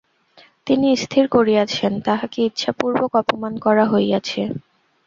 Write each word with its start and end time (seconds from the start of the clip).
তিনি 0.67 0.87
স্থির 0.95 1.25
করিয়াছেন, 1.27 1.91
তাঁহাকে 2.05 2.39
ইচ্ছাপূর্বক 2.43 3.11
অপমান 3.21 3.53
করা 3.57 3.85
হইয়াছে। 3.87 4.41